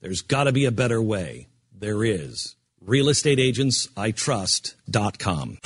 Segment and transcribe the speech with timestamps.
[0.00, 1.48] There's got to be a better way.
[1.78, 2.56] There is.
[2.86, 5.58] RealestateAgentsITrust.com.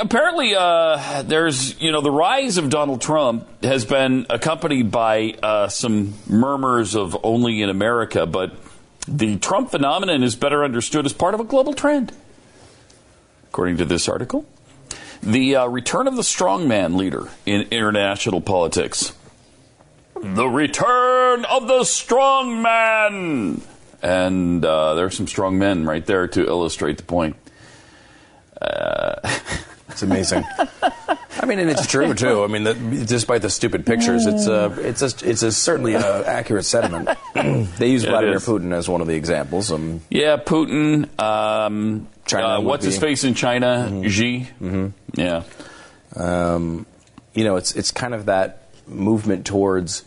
[0.00, 5.68] apparently, uh, there's you know the rise of Donald Trump has been accompanied by uh,
[5.68, 8.52] some murmurs of only in America, but
[9.06, 12.12] the Trump phenomenon is better understood as part of a global trend,
[13.48, 14.44] according to this article.
[15.22, 19.12] The uh, return of the strongman leader in international politics.
[20.14, 23.60] The return of the strongman.
[24.02, 27.36] And uh, there are some strong men right there to illustrate the point.
[28.60, 29.16] Uh,
[29.90, 30.44] It's amazing.
[31.42, 32.44] I mean, and it's true too.
[32.44, 32.74] I mean, the,
[33.06, 37.08] despite the stupid pictures, it's a, it's a, it's a certainly an accurate sentiment.
[37.34, 38.36] they use Vladimir.
[38.38, 39.72] Putin as one of the examples.
[39.72, 41.08] Um, Yeah, Putin.
[41.18, 44.02] Um, China uh, what's his face in China?
[44.08, 44.48] Xi.
[44.60, 44.88] Mm-hmm.
[45.14, 45.42] Yeah.
[46.16, 46.86] um,
[47.34, 50.04] you know, it's it's kind of that movement towards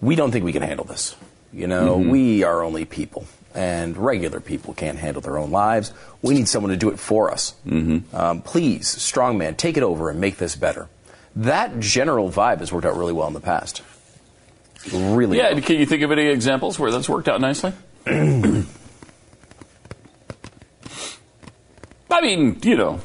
[0.00, 1.16] we don't think we can handle this.
[1.52, 3.26] You know, we are only people,
[3.58, 5.92] and regular people can't handle their own lives.
[6.22, 7.56] We need someone to do it for us.
[7.66, 8.14] Mm-hmm.
[8.14, 10.88] Um, please, strongman, take it over and make this better.
[11.34, 13.82] That general vibe has worked out really well in the past.
[14.92, 15.54] Really, Yeah.
[15.54, 15.62] well.
[15.62, 17.72] Can you think of any examples where that's worked out nicely?
[18.06, 18.64] I
[22.22, 23.00] mean, you know,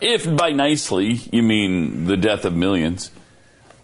[0.00, 3.10] if by nicely you mean the death of millions,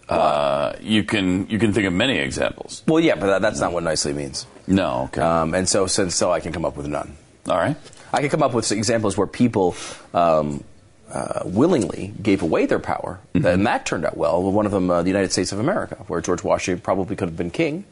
[0.07, 2.81] uh, you can you can think of many examples.
[2.87, 4.45] Well, yeah, but that, that's not what nicely means.
[4.67, 5.03] No.
[5.05, 5.21] Okay.
[5.21, 7.15] Um, and so, since so, I can come up with none.
[7.47, 7.75] All right.
[8.13, 9.75] I can come up with examples where people
[10.13, 10.63] um,
[11.11, 13.45] uh, willingly gave away their power, Mm-hmm.
[13.45, 14.41] and that turned out well.
[14.43, 17.37] One of them, uh, the United States of America, where George Washington probably could have
[17.37, 17.83] been king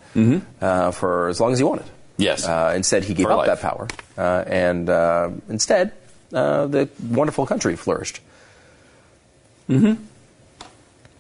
[0.62, 1.86] uh, for as long as he wanted.
[1.86, 2.22] Mm-hmm.
[2.22, 2.46] Yes.
[2.48, 3.48] Uh, instead, he gave For up life.
[3.48, 3.88] that power,
[4.18, 5.92] uh, and uh, instead,
[6.32, 8.20] uh, the wonderful country flourished.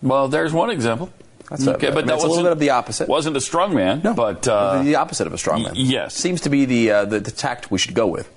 [0.01, 1.09] Well, there's one example.
[1.51, 3.07] That's a- I mean, it's a little bit of the opposite.
[3.07, 5.73] Wasn't a strong man, but uh, the opposite of a strongman.
[5.73, 6.15] y- yes.
[6.15, 8.29] seems to be the, uh, the the tact we should go with.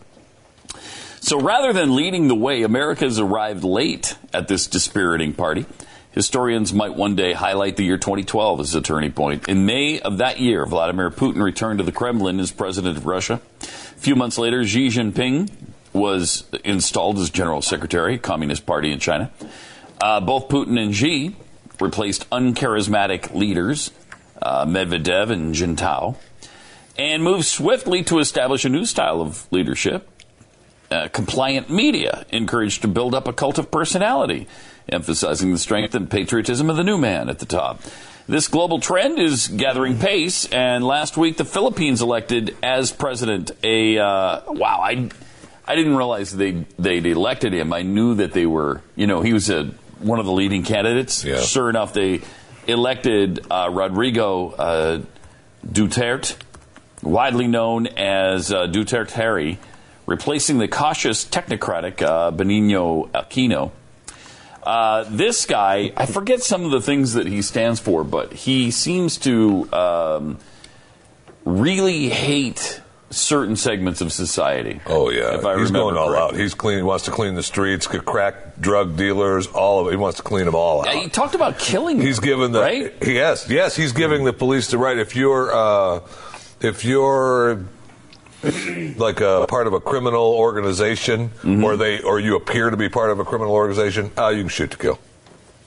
[1.20, 5.64] So rather than leading the way, America has arrived late at this dispiriting party.
[6.12, 9.48] Historians might one day highlight the year 2012 as a turning point.
[9.48, 13.40] In May of that year, Vladimir Putin returned to the Kremlin as president of Russia.
[13.62, 13.64] A
[13.98, 15.50] few months later, Xi Jinping
[15.92, 19.30] was installed as general secretary, Communist Party in China.
[20.00, 21.34] Uh, both Putin and Xi
[21.80, 23.90] replaced uncharismatic leaders,
[24.40, 26.16] uh, Medvedev and Jintao,
[26.96, 30.08] and moved swiftly to establish a new style of leadership
[30.90, 34.46] uh, compliant media encouraged to build up a cult of personality,
[34.88, 37.80] emphasizing the strength and patriotism of the new man at the top.
[38.26, 43.98] This global trend is gathering pace, and last week the Philippines elected as president a
[43.98, 44.80] uh, wow.
[44.82, 45.10] I
[45.66, 47.72] I didn't realize they they'd elected him.
[47.72, 49.70] I knew that they were you know he was a
[50.00, 51.24] one of the leading candidates.
[51.24, 51.40] Yeah.
[51.40, 52.22] Sure enough, they
[52.66, 55.02] elected uh, Rodrigo uh,
[55.66, 56.36] Duterte
[57.02, 59.58] widely known as uh, Duterte Harry,
[60.06, 63.72] replacing the cautious technocratic uh, Benigno Aquino.
[64.62, 68.70] Uh, this guy, I forget some of the things that he stands for, but he
[68.70, 70.38] seems to um,
[71.44, 72.80] really hate
[73.16, 74.80] certain segments of society.
[74.86, 76.36] Oh yeah, If I he's going all out.
[76.36, 76.78] He's clean.
[76.78, 79.90] He wants to clean the streets, crack drug dealers, all of it.
[79.90, 80.94] He wants to clean them all out.
[80.94, 82.00] He talked about killing.
[82.00, 82.92] He's given the right.
[83.06, 83.76] yes, yes.
[83.76, 84.98] He's giving the police the right.
[84.98, 86.00] If you're uh,
[86.60, 87.64] if you're
[88.96, 91.64] like a part of a criminal organization, Mm-hmm.
[91.64, 94.48] or they or you appear to be part of a criminal organization, uh, you can
[94.48, 94.98] shoot to kill.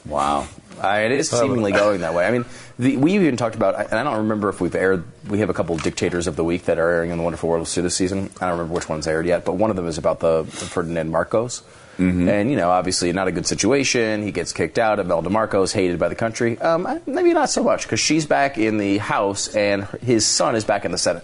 [0.05, 0.47] Wow.
[0.81, 2.25] Uh, it is seemingly going that way.
[2.25, 2.45] I mean,
[2.77, 5.53] the, we even talked about, and I don't remember if we've aired, we have a
[5.53, 7.81] couple of dictators of the week that are airing in the Wonderful World of Sue
[7.81, 8.29] this season.
[8.39, 10.49] I don't remember which one's aired yet, but one of them is about the, the
[10.51, 11.63] Ferdinand Marcos.
[11.99, 14.21] And, you know, obviously not a good situation.
[14.21, 14.99] He gets kicked out.
[14.99, 16.59] Imelda Marcos, hated by the country.
[16.59, 20.63] Um, maybe not so much, because she's back in the House and his son is
[20.63, 21.23] back in the Senate.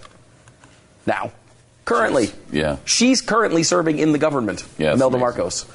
[1.05, 1.31] Now.
[1.85, 2.29] Currently.
[2.51, 2.77] Yeah.
[2.85, 5.37] She's currently serving in the government, Yeah, that's Imelda amazing.
[5.37, 5.65] Marcos.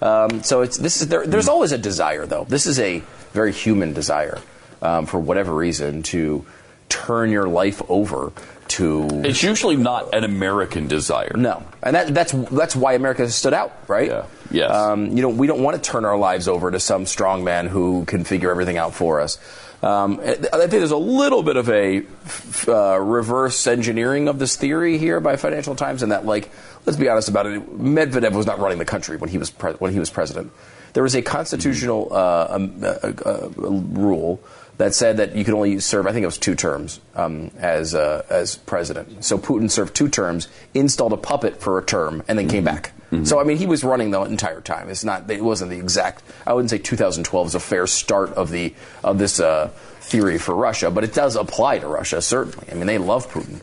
[0.00, 2.44] Um, so it's this is there, there's always a desire though.
[2.44, 3.02] This is a
[3.36, 4.40] very human desire
[4.82, 6.44] um, for whatever reason to
[6.88, 8.32] turn your life over
[8.68, 11.32] to It's usually not an American desire.
[11.36, 14.08] no, and that, that's that's why America has stood out, right?
[14.08, 14.24] Yeah.
[14.50, 14.70] Yes.
[14.72, 17.66] Um, you know, we don't want to turn our lives over to some strong man
[17.68, 19.38] who can figure everything out for us.
[19.82, 24.56] Um, I think there's a little bit of a f- uh, reverse engineering of this
[24.56, 26.48] theory here by Financial Times, and that, like,
[26.86, 27.60] let's be honest about it.
[27.78, 30.50] Medvedev was not running the country when he was pre- when he was president.
[30.92, 34.40] There was a constitutional uh, um, uh, uh, rule
[34.78, 37.94] that said that you could only serve, I think it was two terms um, as
[37.94, 39.24] uh, as president.
[39.24, 42.92] So Putin served two terms, installed a puppet for a term, and then came back.
[43.24, 44.90] So I mean, he was running the entire time.
[44.90, 45.30] It's not.
[45.30, 46.24] It wasn't the exact.
[46.46, 48.74] I wouldn't say 2012 is a fair start of the
[49.04, 52.66] of this uh, theory for Russia, but it does apply to Russia certainly.
[52.70, 53.60] I mean, they love Putin.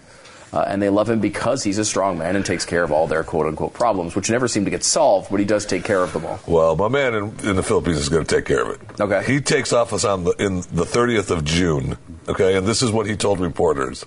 [0.54, 3.08] Uh, and they love him because he's a strong man and takes care of all
[3.08, 6.04] their quote unquote problems, which never seem to get solved, but he does take care
[6.04, 6.40] of them all.
[6.46, 9.02] Well, my man in, in the Philippines is going to take care of it.
[9.02, 9.24] Okay.
[9.26, 11.98] He takes office on the, in the 30th of June.
[12.28, 14.06] Okay, and this is what he told reporters.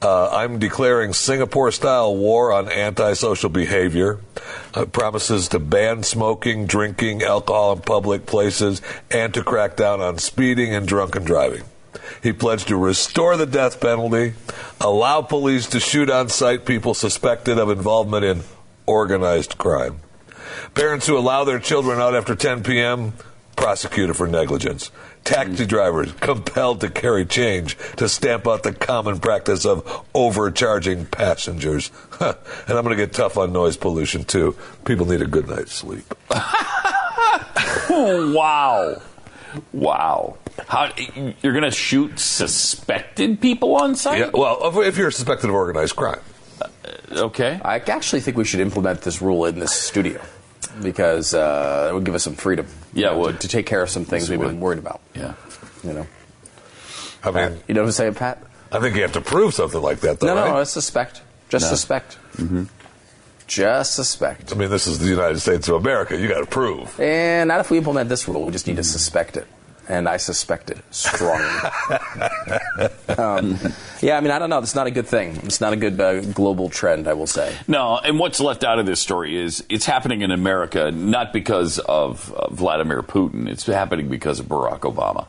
[0.00, 4.20] Uh, I'm declaring Singapore-style war on antisocial behavior.
[4.74, 10.18] Uh, promises to ban smoking, drinking, alcohol in public places, and to crack down on
[10.18, 11.64] speeding and drunken driving.
[12.22, 14.34] He pledged to restore the death penalty,
[14.80, 18.42] allow police to shoot on sight people suspected of involvement in
[18.86, 20.00] organized crime.
[20.74, 23.12] Parents who allow their children out after 10 p.m.
[23.56, 24.90] prosecuted for negligence.
[25.24, 31.90] Taxi drivers compelled to carry change to stamp out the common practice of overcharging passengers.
[32.10, 32.34] Huh.
[32.68, 34.56] And I'm going to get tough on noise pollution too.
[34.84, 36.04] People need a good night's sleep.
[37.90, 39.02] Wow.
[39.72, 40.36] Wow.
[40.68, 40.90] How
[41.42, 44.18] you're going to shoot suspected people on sight?
[44.18, 46.20] Yeah, well, if- if you're suspected of organized crime.
[47.10, 47.58] Okay.
[47.64, 50.20] I actually think we should implement this rule in this studio
[50.82, 52.66] because uh, it would give us some freedom.
[52.92, 53.40] Yeah, it to- would.
[53.40, 55.00] to, take care of some things we've been worried about.
[55.14, 55.34] Yeah.
[55.82, 56.06] You know,
[57.24, 58.42] I mean, you know what I'm saying, Pat?
[58.70, 60.26] I think you have to prove something like that, though.
[60.26, 60.50] no, no, right?
[60.50, 61.22] no, it's suspect.
[61.48, 61.68] Just No.
[61.70, 62.18] suspect.
[62.36, 62.64] Mm-hmm.
[63.46, 64.52] Just suspect.
[64.52, 66.18] I mean, this is the United States of America.
[66.18, 67.00] You got to prove.
[67.00, 68.44] And not if we implement this rule.
[68.44, 69.46] We just need to suspect it.
[69.88, 71.46] And I suspect it strongly.
[73.16, 73.58] um,
[74.02, 74.58] yeah, I mean, I don't know.
[74.58, 75.36] It's not a good thing.
[75.44, 77.56] It's not a good uh, global trend, I will say.
[77.66, 81.78] No, and what's left out of this story is it's happening in America not because
[81.78, 83.48] of uh, Vladimir Putin.
[83.48, 85.26] It's happening because of Barack Obama.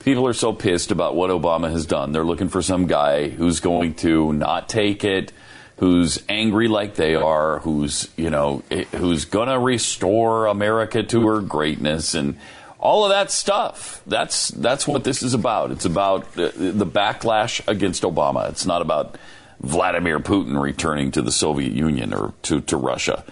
[0.00, 2.12] People are so pissed about what Obama has done.
[2.12, 5.32] They're looking for some guy who's going to not take it,
[5.78, 11.26] who's angry like they are, who's, you know, eh, who's going to restore America to
[11.26, 12.36] her greatness and
[12.78, 14.02] all of that stuff.
[14.06, 15.70] That's that's what this is about.
[15.70, 18.48] It's about uh, the backlash against Obama.
[18.50, 19.16] It's not about
[19.60, 23.24] Vladimir Putin returning to the Soviet Union or to, to Russia,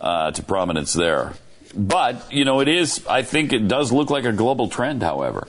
[0.00, 1.34] uh, to prominence there.
[1.74, 5.46] But, you know, it is, I think it does look like a global trend, however.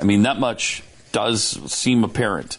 [0.00, 1.42] I mean, that much does
[1.72, 2.58] seem apparent.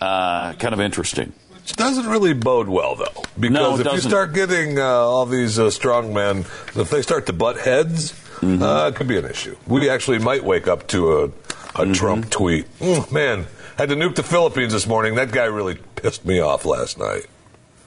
[0.00, 1.32] Uh, kind of interesting.
[1.54, 4.10] Which doesn't really bode well, though, because No, if you doesn't.
[4.10, 6.40] start getting uh, all these uh, strong men,
[6.76, 8.62] if they start to butt heads, Mm-hmm.
[8.62, 9.56] uh, it could be an issue.
[9.66, 11.92] We actually might wake up to a, a Mm-hmm.
[11.92, 12.66] Trump tweet.
[12.78, 13.46] Mm, man,
[13.76, 15.14] had to nuke the Philippines this morning.
[15.16, 17.26] That guy really pissed me off last night.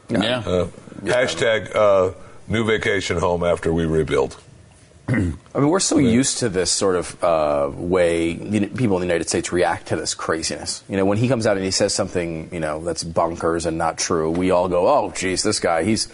[0.10, 0.40] Yeah.
[0.40, 0.68] Uh,
[1.04, 2.14] Hashtag uh,
[2.48, 4.40] new vacation home after we rebuild.
[5.08, 9.08] I mean, we're so used to this sort of uh, way the, people in the
[9.08, 10.84] United States react to this craziness.
[10.88, 13.78] You know, when he comes out and he says something, you know, that's bonkers and
[13.78, 16.08] not true, we all go, "Oh, geez, this guy, he's."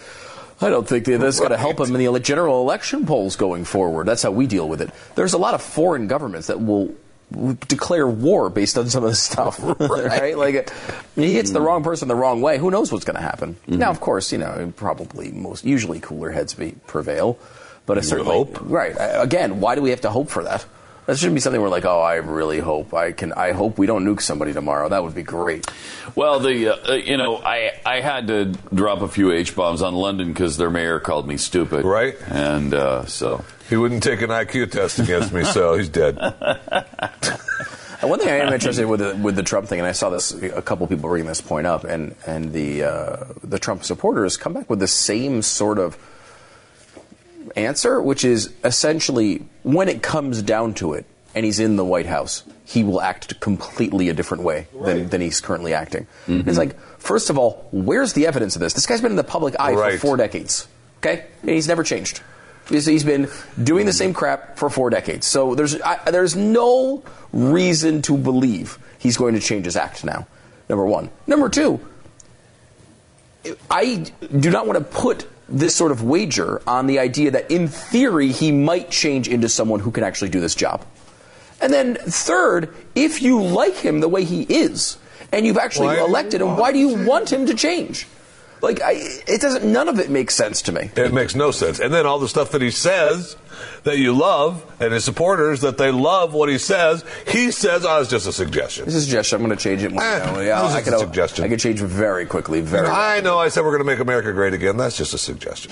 [0.62, 3.66] I don't think that that's going to help him in the general election polls going
[3.66, 4.08] forward.
[4.08, 4.90] That's how we deal with it.
[5.16, 6.96] There's a lot of foreign governments that will
[7.68, 10.38] declare war based on some of this stuff, right?
[10.38, 10.72] Like,
[11.16, 12.58] he hits the wrong person the wrong way.
[12.58, 13.58] Who knows what's going to happen?
[13.68, 17.38] Now, of course, you know, probably most usually cooler heads be, prevail,
[17.86, 18.58] but it certainly hope.
[18.62, 18.96] Right.
[18.98, 20.66] Again, why do we have to hope for that?
[21.06, 23.32] That shouldn't be something we're like, oh, I really hope I can.
[23.34, 24.90] I hope we don't nuke somebody tomorrow.
[24.90, 25.68] That would be great.
[26.16, 29.84] Well, the uh, uh, you know I I had to drop a few H bombs
[29.84, 31.86] on London because their mayor called me stupid.
[31.86, 32.16] Right.
[32.30, 36.18] And uh, so He wouldn't take an IQ test against me, so he's dead.
[38.02, 40.32] One thing I am interested with the, with the Trump thing, and I saw this
[40.32, 44.54] a couple people bringing this point up, and and the uh, the Trump supporters come
[44.54, 45.98] back with the same sort of
[47.56, 52.06] answer, which is essentially when it comes down to it, and he's in the White
[52.08, 56.08] House, he will act completely a different way than, than he's currently acting.
[56.28, 56.50] Mm-hmm.
[56.50, 58.74] It's like, first of all, where's the evidence of this?
[58.74, 59.94] This guy's been in the public eye Right.
[59.94, 60.68] for four decades,
[61.00, 62.22] okay, and he's never changed.
[62.70, 63.30] He's, he's been
[63.62, 65.28] doing the same crap for four decades.
[65.28, 70.26] So there's I, there's no reason to believe he's going to change his act now.
[70.68, 71.12] Number one.
[71.28, 71.80] Number two.
[73.70, 77.68] I do not want to put this sort of wager on the idea that in
[77.68, 80.84] theory he might change into someone who can actually do this job.
[81.62, 84.98] And then third, if you like him the way he is,
[85.32, 87.06] and you've actually Why do you elected him, why do you him?
[87.06, 88.08] want him to change?
[88.62, 88.94] Like, I,
[89.28, 89.70] it doesn't.
[89.72, 90.90] None of it makes sense to me.
[90.96, 91.80] It makes no sense.
[91.80, 93.36] And then all the stuff that he says
[93.84, 98.02] that you love, and his supporters that they love what he says, he says, "Oh,
[98.02, 99.36] it's just a suggestion." This is a suggestion.
[99.42, 99.92] I'm going to change it.
[99.92, 101.46] When, Eh, you know, yeah, this is I a could, suggestion.
[101.46, 102.62] I could change very quickly.
[102.62, 102.88] Very.
[102.88, 103.38] I know.
[103.38, 104.78] I said we're going to make America great again.
[104.78, 105.72] That's just a suggestion.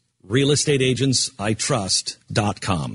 [0.27, 2.89] RealestateAgentsITrust.com.